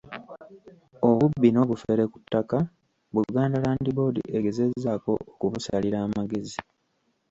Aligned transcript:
Obubbi 1.09 1.49
n'obufere 1.51 2.03
ku 2.11 2.17
ttaka 2.23 2.57
Buganda 3.13 3.57
Land 3.63 3.85
Board 3.95 4.17
egezezzaako 4.37 5.11
okubusalira 5.31 5.97
amagezi. 6.07 6.59